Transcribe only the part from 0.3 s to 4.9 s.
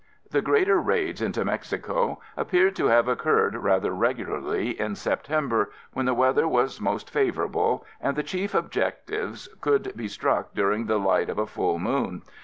The greater raids into Mexico appear to have occurred rather regularly